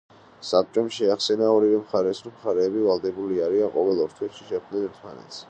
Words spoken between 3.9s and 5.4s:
ორ თვეში შეხვდნენ ერთმანეთს.